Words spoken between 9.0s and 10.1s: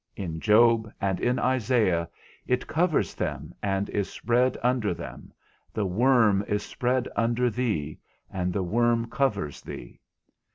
covers thee.